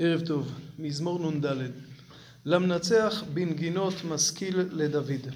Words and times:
ערב 0.00 0.20
טוב, 0.20 0.52
מזמור 0.78 1.30
נ"ד. 1.30 1.46
למנצח 2.44 3.24
בנגינות 3.34 3.94
משכיל 4.08 4.60
לדוד. 4.72 5.28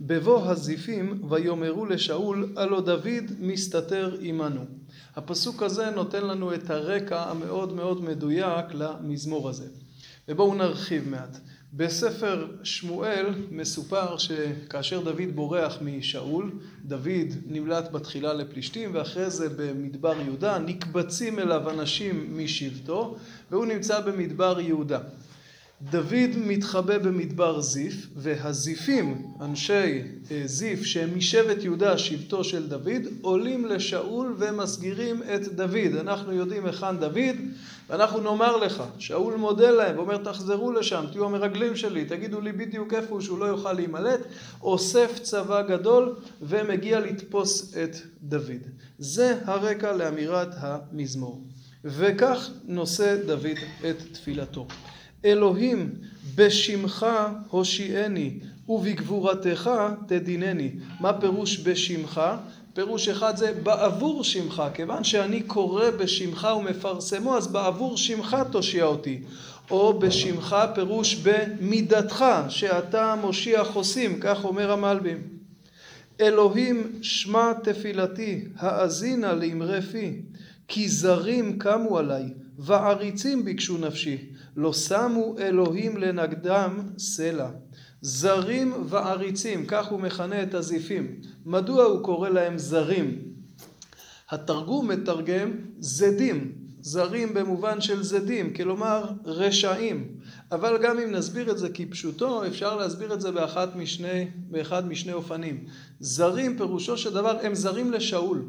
בבוא 0.00 0.50
הזיפים 0.50 1.22
ויאמרו 1.30 1.86
לשאול 1.86 2.52
הלא 2.56 2.80
דוד 2.80 3.24
מסתתר 3.40 4.16
עמנו. 4.20 4.64
הפסוק 5.16 5.62
הזה 5.62 5.90
נותן 5.90 6.26
לנו 6.26 6.54
את 6.54 6.70
הרקע 6.70 7.30
המאוד 7.30 7.72
מאוד 7.72 8.04
מדויק 8.04 8.66
למזמור 8.74 9.48
הזה. 9.48 9.66
ובואו 10.28 10.54
נרחיב 10.54 11.08
מעט. 11.08 11.38
בספר 11.76 12.46
שמואל 12.62 13.26
מסופר 13.50 14.16
שכאשר 14.18 15.00
דוד 15.00 15.34
בורח 15.34 15.78
משאול, 15.82 16.50
דוד 16.84 17.32
נמלט 17.46 17.92
בתחילה 17.92 18.32
לפלישתים 18.32 18.90
ואחרי 18.94 19.30
זה 19.30 19.48
במדבר 19.48 20.20
יהודה, 20.24 20.58
נקבצים 20.58 21.38
אליו 21.38 21.70
אנשים 21.70 22.38
משבטו 22.38 23.16
והוא 23.50 23.66
נמצא 23.66 24.00
במדבר 24.00 24.60
יהודה. 24.60 24.98
דוד 25.90 26.30
מתחבא 26.36 26.98
במדבר 26.98 27.60
זיף 27.60 28.06
והזיפים, 28.16 29.26
אנשי 29.40 30.02
זיף 30.44 30.84
שהם 30.84 31.16
משבט 31.16 31.62
יהודה, 31.62 31.98
שבטו 31.98 32.44
של 32.44 32.68
דוד, 32.68 33.02
עולים 33.20 33.66
לשאול 33.66 34.34
ומסגירים 34.38 35.22
את 35.34 35.48
דוד. 35.48 35.96
אנחנו 36.00 36.32
יודעים 36.32 36.66
היכן 36.66 36.96
דוד 36.98 37.36
ואנחנו 37.88 38.20
נאמר 38.20 38.56
לך, 38.56 38.82
שאול 38.98 39.34
מודה 39.34 39.70
להם 39.70 39.96
ואומר 39.96 40.16
תחזרו 40.16 40.72
לשם, 40.72 41.04
תהיו 41.12 41.24
המרגלים 41.24 41.76
שלי, 41.76 42.04
תגידו 42.04 42.40
לי 42.40 42.52
בדיוק 42.52 42.94
איפה 42.94 43.10
הוא 43.10 43.20
שהוא 43.20 43.38
לא 43.38 43.44
יוכל 43.44 43.72
להימלט, 43.72 44.20
אוסף 44.62 45.18
צבא 45.22 45.62
גדול 45.62 46.14
ומגיע 46.42 47.00
לתפוס 47.00 47.74
את 47.84 47.96
דוד. 48.22 48.62
זה 48.98 49.38
הרקע 49.44 49.92
לאמירת 49.92 50.48
המזמור. 50.56 51.44
וכך 51.84 52.50
נושא 52.64 53.16
דוד 53.26 53.58
את 53.90 53.96
תפילתו. 54.12 54.66
אלוהים 55.24 55.90
בשמך 56.34 57.06
הושיעני 57.50 58.38
ובגבורתך 58.68 59.70
תדינני. 60.06 60.70
מה 61.00 61.12
פירוש 61.20 61.60
בשמך? 61.60 62.20
פירוש 62.74 63.08
אחד 63.08 63.36
זה 63.36 63.52
בעבור 63.62 64.24
שמך, 64.24 64.62
כיוון 64.74 65.04
שאני 65.04 65.42
קורא 65.42 65.90
בשמך 65.90 66.48
ומפרסמו 66.58 67.36
אז 67.36 67.46
בעבור 67.46 67.96
שמך 67.96 68.36
תושיע 68.50 68.84
אותי. 68.84 69.20
או 69.70 69.98
בשמך 69.98 70.56
פירוש 70.74 71.14
במידתך 71.14 72.24
שאתה 72.48 73.14
מושיע 73.20 73.64
חוסים, 73.64 74.20
כך 74.20 74.44
אומר 74.44 74.72
המלבים. 74.72 75.18
אלוהים 76.20 76.92
שמע 77.02 77.52
תפילתי 77.62 78.44
האזינה 78.56 79.32
לאמרי 79.32 79.82
פי 79.82 80.12
כי 80.68 80.88
זרים 80.88 81.58
קמו 81.58 81.98
עליי 81.98 82.24
ועריצים 82.58 83.44
ביקשו 83.44 83.78
נפשי 83.78 84.18
לא 84.56 84.72
שמו 84.72 85.36
אלוהים 85.38 85.96
לנגדם 85.96 86.80
סלע. 86.98 87.50
זרים 88.02 88.72
ועריצים, 88.86 89.66
כך 89.66 89.86
הוא 89.86 90.00
מכנה 90.00 90.42
את 90.42 90.54
הזיפים. 90.54 91.20
מדוע 91.46 91.84
הוא 91.84 92.04
קורא 92.04 92.28
להם 92.28 92.58
זרים? 92.58 93.18
התרגום 94.30 94.88
מתרגם 94.88 95.50
זדים, 95.78 96.52
זרים 96.80 97.34
במובן 97.34 97.80
של 97.80 98.02
זדים, 98.02 98.54
כלומר 98.54 99.04
רשעים. 99.24 100.08
אבל 100.52 100.78
גם 100.82 100.98
אם 100.98 101.10
נסביר 101.10 101.50
את 101.50 101.58
זה 101.58 101.68
כפשוטו, 101.68 102.46
אפשר 102.46 102.76
להסביר 102.76 103.14
את 103.14 103.20
זה 103.20 103.32
באחת 103.32 103.76
משני, 103.76 104.28
באחד 104.50 104.88
משני 104.88 105.12
אופנים. 105.12 105.64
זרים 106.00 106.56
פירושו 106.56 106.96
של 106.96 107.14
דבר 107.14 107.38
הם 107.42 107.54
זרים 107.54 107.92
לשאול. 107.92 108.44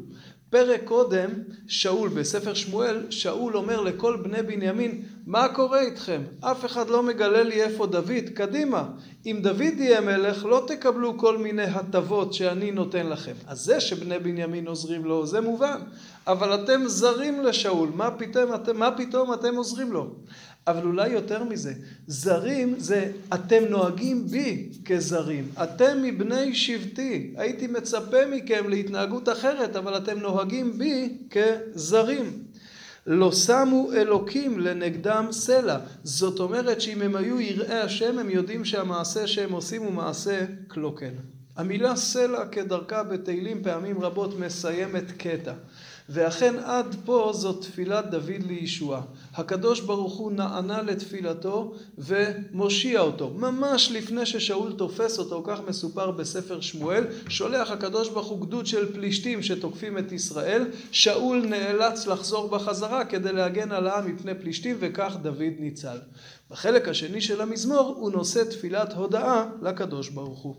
פרק 0.50 0.80
קודם, 0.84 1.30
שאול, 1.68 2.08
בספר 2.08 2.54
שמואל, 2.54 3.06
שאול 3.10 3.56
אומר 3.56 3.80
לכל 3.80 4.16
בני 4.16 4.42
בנימין, 4.42 5.02
מה 5.26 5.48
קורה 5.48 5.80
איתכם? 5.80 6.22
אף 6.40 6.64
אחד 6.64 6.88
לא 6.88 7.02
מגלה 7.02 7.42
לי 7.42 7.62
איפה 7.62 7.86
דוד, 7.86 8.28
קדימה. 8.34 8.84
אם 9.26 9.38
דוד 9.42 9.78
יהיה 9.78 10.00
מלך, 10.00 10.44
לא 10.44 10.64
תקבלו 10.66 11.18
כל 11.18 11.38
מיני 11.38 11.62
הטבות 11.62 12.34
שאני 12.34 12.70
נותן 12.70 13.06
לכם. 13.06 13.32
אז 13.46 13.58
זה 13.58 13.80
שבני 13.80 14.18
בנימין 14.18 14.66
עוזרים 14.66 15.04
לו, 15.04 15.26
זה 15.26 15.40
מובן. 15.40 15.80
אבל 16.26 16.54
אתם 16.54 16.80
זרים 16.86 17.42
לשאול, 17.44 17.88
מה 17.94 18.10
פתאום 18.10 18.50
מה 18.74 18.90
פתאום 18.96 19.32
אתם 19.32 19.56
עוזרים 19.56 19.92
לו? 19.92 20.14
אבל 20.66 20.86
אולי 20.86 21.08
יותר 21.08 21.44
מזה, 21.44 21.72
זרים 22.06 22.74
זה 22.78 23.12
אתם 23.34 23.64
נוהגים 23.70 24.26
בי 24.26 24.68
כזרים, 24.84 25.48
אתם 25.62 26.02
מבני 26.02 26.54
שבטי, 26.54 27.34
הייתי 27.36 27.66
מצפה 27.66 28.26
מכם 28.26 28.68
להתנהגות 28.68 29.28
אחרת, 29.28 29.76
אבל 29.76 29.96
אתם 29.96 30.18
נוהגים 30.18 30.78
בי 30.78 31.16
כזרים. 31.30 32.42
לא 33.06 33.32
שמו 33.32 33.92
אלוקים 33.92 34.60
לנגדם 34.60 35.26
סלע, 35.30 35.78
זאת 36.04 36.40
אומרת 36.40 36.80
שאם 36.80 37.02
הם 37.02 37.16
היו 37.16 37.40
יראי 37.40 37.78
השם 37.78 38.18
הם 38.18 38.30
יודעים 38.30 38.64
שהמעשה 38.64 39.26
שהם 39.26 39.52
עושים 39.52 39.82
הוא 39.82 39.92
מעשה 39.92 40.44
קלוקל. 40.68 41.12
המילה 41.56 41.96
סלע 41.96 42.46
כדרכה 42.46 43.02
בתהילים 43.02 43.62
פעמים 43.62 44.00
רבות 44.00 44.38
מסיימת 44.38 45.10
קטע. 45.18 45.52
ואכן 46.08 46.58
עד 46.58 46.96
פה 47.04 47.30
זאת 47.34 47.62
תפילת 47.62 48.10
דוד 48.10 48.42
לישועה. 48.46 49.02
הקדוש 49.34 49.80
ברוך 49.80 50.16
הוא 50.16 50.32
נענה 50.32 50.82
לתפילתו 50.82 51.74
ומושיע 51.98 53.00
אותו. 53.00 53.30
ממש 53.30 53.90
לפני 53.92 54.26
ששאול 54.26 54.72
תופס 54.72 55.18
אותו, 55.18 55.42
כך 55.46 55.60
מסופר 55.68 56.10
בספר 56.10 56.60
שמואל, 56.60 57.04
שולח 57.28 57.70
הקדוש 57.70 58.08
ברוך 58.08 58.26
הוא 58.26 58.46
גדוד 58.46 58.66
של 58.66 58.92
פלישתים 58.92 59.42
שתוקפים 59.42 59.98
את 59.98 60.12
ישראל, 60.12 60.64
שאול 60.90 61.46
נאלץ 61.46 62.06
לחזור 62.06 62.48
בחזרה 62.48 63.04
כדי 63.04 63.32
להגן 63.32 63.72
על 63.72 63.86
העם 63.86 64.14
מפני 64.14 64.34
פלישתים 64.34 64.76
וכך 64.80 65.16
דוד 65.22 65.54
ניצל. 65.58 65.98
בחלק 66.50 66.88
השני 66.88 67.20
של 67.20 67.40
המזמור 67.40 67.94
הוא 67.98 68.10
נושא 68.10 68.44
תפילת 68.50 68.92
הודאה 68.92 69.46
לקדוש 69.62 70.08
ברוך 70.08 70.38
הוא. 70.38 70.54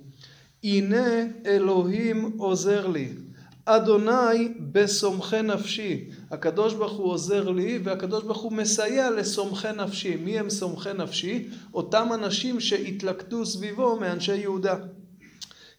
הנה 0.64 1.26
אלוהים 1.46 2.32
עוזר 2.38 2.88
לי. 2.88 3.27
אדוני 3.70 4.48
בסומכי 4.72 5.42
נפשי. 5.42 6.10
הקדוש 6.32 6.74
ברוך 6.74 6.92
הוא 6.92 7.12
עוזר 7.12 7.50
לי 7.50 7.80
והקדוש 7.84 8.24
ברוך 8.24 8.42
הוא 8.42 8.52
מסייע 8.52 9.10
לסומכי 9.10 9.68
נפשי. 9.78 10.16
מי 10.16 10.40
הם 10.40 10.50
סומכי 10.50 10.94
נפשי? 10.98 11.48
אותם 11.74 12.08
אנשים 12.14 12.60
שהתלכדו 12.60 13.46
סביבו 13.46 14.00
מאנשי 14.00 14.36
יהודה. 14.36 14.76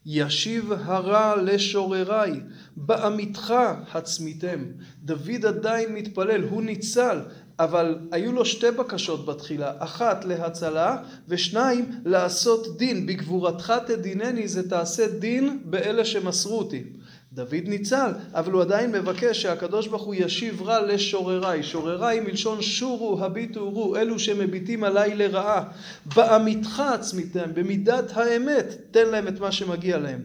ישיב 0.06 0.72
הרע 0.72 1.42
לשורריי, 1.42 2.40
בעמיתך 2.76 3.54
הצמיתם. 3.92 4.64
דוד 5.02 5.46
עדיין 5.46 5.94
מתפלל, 5.94 6.42
הוא 6.42 6.62
ניצל, 6.62 7.18
אבל 7.58 7.98
היו 8.12 8.32
לו 8.32 8.44
שתי 8.44 8.70
בקשות 8.70 9.26
בתחילה, 9.26 9.72
אחת 9.78 10.24
להצלה 10.24 10.96
ושניים 11.28 11.90
לעשות 12.04 12.78
דין. 12.78 13.06
בגבורתך 13.06 13.72
תדינני 13.86 14.48
זה 14.48 14.68
תעשה 14.68 15.08
דין 15.08 15.58
באלה 15.64 16.04
שמסרו 16.04 16.58
אותי. 16.58 16.84
דוד 17.32 17.64
ניצל, 17.64 18.10
אבל 18.34 18.52
הוא 18.52 18.62
עדיין 18.62 18.92
מבקש 18.92 19.42
שהקדוש 19.42 19.86
ברוך 19.86 20.02
הוא 20.02 20.14
ישיב 20.18 20.62
רע 20.62 20.86
לשורריי. 20.86 21.62
שורריי 21.62 22.20
מלשון 22.20 22.62
שורו 22.62 23.24
הביטו 23.24 23.60
ורו, 23.60 23.96
אלו 23.96 24.18
שמביטים 24.18 24.84
עליי 24.84 25.14
לרעה. 25.14 25.64
בעמיתך 26.16 26.82
עצמיתם, 26.94 27.54
במידת 27.54 28.16
האמת, 28.16 28.76
תן 28.90 29.08
להם 29.08 29.28
את 29.28 29.40
מה 29.40 29.52
שמגיע 29.52 29.98
להם. 29.98 30.20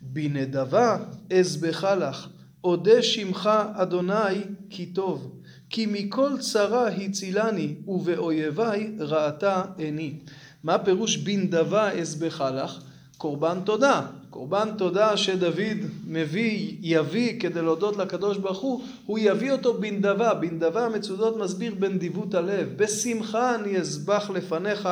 בנדבה 0.00 0.96
אזבחה 1.38 1.94
לך, 1.94 2.28
אודה 2.64 3.02
שמך 3.02 3.50
אדוני 3.74 4.42
כי 4.70 4.86
טוב. 4.86 5.40
כי 5.70 5.86
מכל 5.86 6.30
צרה 6.40 6.88
הצילני, 6.88 7.74
ובאויביי 7.86 8.90
ראתה 8.98 9.62
עיני. 9.76 10.18
מה 10.64 10.78
פירוש 10.78 11.16
בנדבה 11.16 11.90
אזבחה 11.90 12.50
לך? 12.50 12.78
קורבן 13.18 13.58
תודה. 13.64 14.06
קורבן 14.34 14.68
תודה 14.78 15.16
שדוד 15.16 15.78
מביא, 16.06 16.76
יביא 16.80 17.40
כדי 17.40 17.62
להודות 17.62 17.96
לקדוש 17.96 18.38
ברוך 18.38 18.58
הוא, 18.58 18.84
הוא 19.06 19.18
יביא 19.22 19.52
אותו 19.52 19.74
בנדבה. 19.74 20.34
בנדבה 20.34 20.88
מצודות 20.88 21.36
מסביר 21.36 21.74
בנדיבות 21.74 22.34
הלב. 22.34 22.68
בשמחה 22.76 23.54
אני 23.54 23.78
אזבח 23.78 24.30
לפניך 24.34 24.88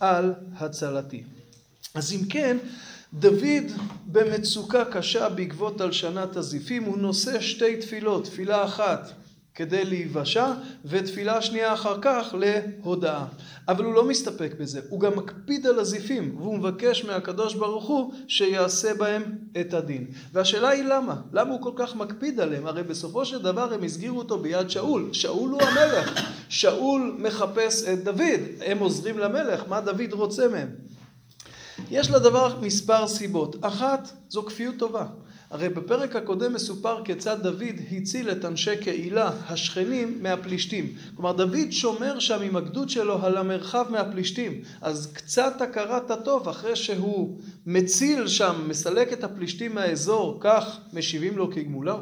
על 0.00 0.32
הצלתי. 0.58 1.22
אז 1.94 2.12
אם 2.12 2.24
כן, 2.28 2.56
דוד 3.14 3.64
במצוקה 4.06 4.84
קשה 4.84 5.28
בעקבות 5.28 5.80
הלשנת 5.80 6.36
הזיפים, 6.36 6.84
הוא 6.84 6.98
נושא 6.98 7.40
שתי 7.40 7.76
תפילות. 7.76 8.24
תפילה 8.24 8.64
אחת 8.64 9.12
כדי 9.54 9.84
להיוושע, 9.84 10.52
ותפילה 10.84 11.42
שנייה 11.42 11.74
אחר 11.74 11.98
כך 12.02 12.34
להודאה. 12.38 13.24
אבל 13.68 13.84
הוא 13.84 13.94
לא 13.94 14.04
מסתפק 14.04 14.52
בזה, 14.60 14.80
הוא 14.88 15.00
גם 15.00 15.18
מקפיד 15.18 15.66
על 15.66 15.78
הזיפים, 15.78 16.36
והוא 16.38 16.58
מבקש 16.58 17.04
מהקדוש 17.04 17.54
ברוך 17.54 17.84
הוא 17.84 18.12
שיעשה 18.28 18.94
בהם 18.94 19.22
את 19.60 19.74
הדין. 19.74 20.06
והשאלה 20.32 20.68
היא 20.68 20.84
למה? 20.84 21.16
למה 21.32 21.50
הוא 21.50 21.62
כל 21.62 21.72
כך 21.76 21.96
מקפיד 21.96 22.40
עליהם? 22.40 22.66
הרי 22.66 22.82
בסופו 22.82 23.24
של 23.24 23.42
דבר 23.42 23.72
הם 23.74 23.84
הסגירו 23.84 24.18
אותו 24.18 24.38
ביד 24.38 24.70
שאול. 24.70 25.08
שאול 25.12 25.50
הוא 25.50 25.62
המלך. 25.62 26.22
שאול 26.48 27.16
מחפש 27.18 27.84
את 27.84 28.04
דוד. 28.04 28.40
הם 28.66 28.78
עוזרים 28.78 29.18
למלך, 29.18 29.62
מה 29.68 29.80
דוד 29.80 30.12
רוצה 30.12 30.48
מהם? 30.48 30.68
יש 31.90 32.10
לדבר 32.10 32.60
מספר 32.60 33.08
סיבות. 33.08 33.56
אחת, 33.60 34.08
זו 34.28 34.42
כפיות 34.42 34.74
טובה. 34.78 35.06
הרי 35.52 35.68
בפרק 35.68 36.16
הקודם 36.16 36.52
מסופר 36.52 37.04
כיצד 37.04 37.42
דוד 37.42 37.76
הציל 37.92 38.30
את 38.30 38.44
אנשי 38.44 38.76
קהילה, 38.76 39.30
השכנים, 39.48 40.18
מהפלישתים. 40.22 40.92
כלומר, 41.14 41.32
דוד 41.32 41.70
שומר 41.70 42.18
שם 42.18 42.42
עם 42.42 42.56
הגדוד 42.56 42.90
שלו 42.90 43.24
על 43.24 43.36
המרחב 43.36 43.86
מהפלישתים. 43.90 44.60
אז 44.80 45.12
קצת 45.12 45.60
הכרת 45.60 46.10
הטוב, 46.10 46.48
אחרי 46.48 46.76
שהוא 46.76 47.38
מציל 47.66 48.26
שם, 48.26 48.64
מסלק 48.68 49.12
את 49.12 49.24
הפלישתים 49.24 49.74
מהאזור, 49.74 50.38
כך 50.40 50.78
משיבים 50.92 51.38
לו 51.38 51.52
כגמולו. 51.52 51.98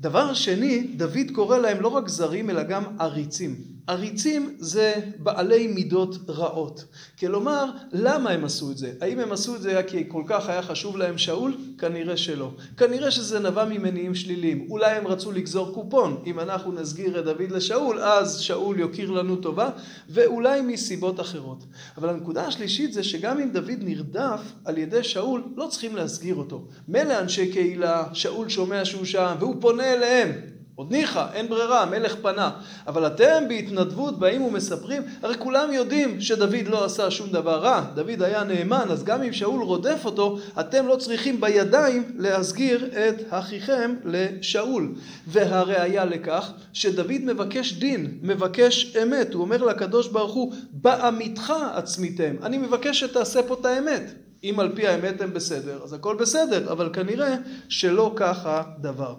דבר 0.00 0.34
שני, 0.34 0.86
דוד 0.96 1.30
קורא 1.32 1.58
להם 1.58 1.80
לא 1.80 1.88
רק 1.88 2.08
זרים, 2.08 2.50
אלא 2.50 2.62
גם 2.62 2.84
עריצים. 2.98 3.75
עריצים 3.86 4.56
זה 4.58 4.94
בעלי 5.18 5.66
מידות 5.66 6.16
רעות. 6.28 6.84
כלומר, 7.18 7.64
למה 7.92 8.30
הם 8.30 8.44
עשו 8.44 8.70
את 8.70 8.78
זה? 8.78 8.92
האם 9.00 9.18
הם 9.18 9.32
עשו 9.32 9.54
את 9.56 9.62
זה 9.62 9.82
כי 9.86 10.04
כל 10.08 10.22
כך 10.26 10.48
היה 10.48 10.62
חשוב 10.62 10.96
להם 10.96 11.18
שאול? 11.18 11.56
כנראה 11.78 12.16
שלא. 12.16 12.50
כנראה 12.76 13.10
שזה 13.10 13.38
נבע 13.38 13.64
ממניעים 13.64 14.14
שליליים. 14.14 14.66
אולי 14.70 14.90
הם 14.90 15.06
רצו 15.06 15.32
לגזור 15.32 15.74
קופון. 15.74 16.22
אם 16.26 16.40
אנחנו 16.40 16.72
נסגיר 16.72 17.18
את 17.18 17.24
דוד 17.24 17.50
לשאול, 17.50 18.00
אז 18.00 18.38
שאול 18.38 18.80
יוקיר 18.80 19.10
לנו 19.10 19.36
טובה, 19.36 19.70
ואולי 20.10 20.60
מסיבות 20.60 21.20
אחרות. 21.20 21.64
אבל 21.96 22.08
הנקודה 22.08 22.46
השלישית 22.46 22.92
זה 22.92 23.02
שגם 23.02 23.40
אם 23.40 23.50
דוד 23.52 23.78
נרדף 23.78 24.40
על 24.64 24.78
ידי 24.78 25.04
שאול, 25.04 25.42
לא 25.56 25.66
צריכים 25.70 25.96
להסגיר 25.96 26.34
אותו. 26.34 26.64
מילא 26.88 27.20
אנשי 27.20 27.52
קהילה, 27.52 28.04
שאול 28.12 28.48
שומע 28.48 28.84
שהוא 28.84 29.04
שם, 29.04 29.36
והוא 29.40 29.56
פונה 29.60 29.92
אליהם. 29.92 30.55
עוד 30.76 30.92
ניחא, 30.92 31.26
אין 31.32 31.48
ברירה, 31.48 31.82
המלך 31.82 32.16
פנה. 32.22 32.50
אבל 32.86 33.06
אתם 33.06 33.44
בהתנדבות 33.48 34.18
באים 34.18 34.42
ומספרים, 34.42 35.02
הרי 35.22 35.34
כולם 35.38 35.72
יודעים 35.72 36.20
שדוד 36.20 36.66
לא 36.66 36.84
עשה 36.84 37.10
שום 37.10 37.30
דבר 37.30 37.58
רע. 37.58 37.84
דוד 37.94 38.22
היה 38.22 38.44
נאמן, 38.44 38.86
אז 38.90 39.04
גם 39.04 39.22
אם 39.22 39.32
שאול 39.32 39.62
רודף 39.62 40.00
אותו, 40.04 40.38
אתם 40.60 40.86
לא 40.86 40.96
צריכים 40.96 41.40
בידיים 41.40 42.12
להסגיר 42.18 42.84
את 42.86 43.14
אחיכם 43.30 43.94
לשאול. 44.04 44.94
והראיה 45.26 46.04
לכך, 46.04 46.52
שדוד 46.72 47.20
מבקש 47.24 47.72
דין, 47.72 48.18
מבקש 48.22 48.96
אמת. 49.02 49.34
הוא 49.34 49.42
אומר 49.42 49.62
לקדוש 49.62 50.08
ברוך 50.08 50.34
הוא, 50.34 50.52
בעמיתך 50.72 51.52
עצמיתם. 51.74 52.34
אני 52.42 52.58
מבקש 52.58 53.00
שתעשה 53.00 53.42
פה 53.42 53.56
את 53.60 53.64
האמת. 53.64 54.02
אם 54.44 54.60
על 54.60 54.72
פי 54.74 54.86
האמת 54.86 55.20
הם 55.20 55.34
בסדר, 55.34 55.80
אז 55.84 55.92
הכל 55.92 56.16
בסדר, 56.16 56.72
אבל 56.72 56.90
כנראה 56.92 57.36
שלא 57.68 58.12
ככה 58.16 58.62
דבר. 58.80 59.14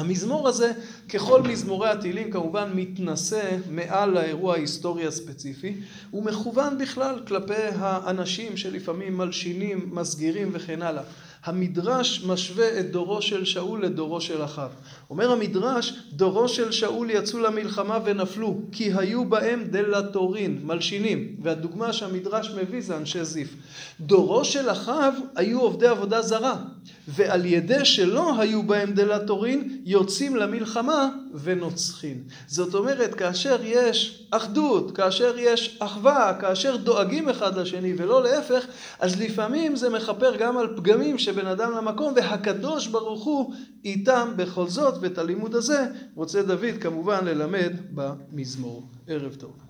המזמור 0.00 0.48
הזה, 0.48 0.72
ככל 1.08 1.42
מזמורי 1.42 1.88
התהילים, 1.88 2.30
כמובן 2.30 2.70
מתנשא 2.74 3.56
מעל 3.70 4.16
האירוע 4.16 4.54
ההיסטורי 4.54 5.06
הספציפי, 5.06 5.74
הוא 6.10 6.24
מכוון 6.24 6.78
בכלל 6.78 7.20
כלפי 7.26 7.62
האנשים 7.74 8.56
שלפעמים 8.56 9.18
מלשינים, 9.18 9.90
מסגירים 9.92 10.50
וכן 10.52 10.82
הלאה. 10.82 11.02
המדרש 11.44 12.22
משווה 12.26 12.80
את 12.80 12.90
דורו 12.90 13.22
של 13.22 13.44
שאול 13.44 13.84
לדורו 13.84 14.20
של 14.20 14.44
אחיו. 14.44 14.70
אומר 15.10 15.30
המדרש, 15.32 15.92
דורו 16.12 16.48
של 16.48 16.72
שאול 16.72 17.10
יצאו 17.10 17.38
למלחמה 17.38 17.98
ונפלו, 18.04 18.60
כי 18.72 18.92
היו 18.96 19.24
בהם 19.24 19.64
דלתורין, 19.70 20.60
מלשינים, 20.64 21.36
והדוגמה 21.42 21.92
שהמדרש 21.92 22.50
מביא 22.50 22.80
זה 22.82 22.96
אנשי 22.96 23.24
זיף. 23.24 23.54
דורו 24.00 24.44
של 24.44 24.70
אחיו 24.70 25.12
היו 25.36 25.60
עובדי 25.60 25.86
עבודה 25.86 26.22
זרה, 26.22 26.56
ועל 27.08 27.44
ידי 27.44 27.84
שלא 27.84 28.40
היו 28.40 28.62
בהם 28.62 28.92
דלתורין, 28.92 29.80
יוצאים 29.84 30.36
למלחמה 30.36 31.08
ונוצחים. 31.34 32.22
זאת 32.46 32.74
אומרת, 32.74 33.14
כאשר 33.14 33.58
יש 33.64 34.26
אחדות, 34.30 34.96
כאשר 34.96 35.34
יש 35.38 35.76
אחווה, 35.80 36.34
כאשר 36.40 36.76
דואגים 36.76 37.28
אחד 37.28 37.58
לשני 37.58 37.94
ולא 37.96 38.22
להפך, 38.22 38.66
אז 39.00 39.20
לפעמים 39.20 39.76
זה 39.76 39.88
מכפר 39.88 40.36
גם 40.36 40.58
על 40.58 40.68
פגמים 40.76 41.18
שבין 41.32 41.46
אדם 41.46 41.72
למקום, 41.72 42.12
והקדוש 42.16 42.86
ברוך 42.86 43.24
הוא 43.24 43.54
איתם 43.84 44.32
בכל 44.36 44.68
זאת, 44.68 44.94
ואת 45.00 45.18
הלימוד 45.18 45.54
הזה 45.54 45.86
רוצה 46.14 46.42
דוד 46.42 46.78
כמובן 46.80 47.24
ללמד 47.24 47.72
במזמור. 47.94 48.82
ערב 49.06 49.34
טוב. 49.34 49.60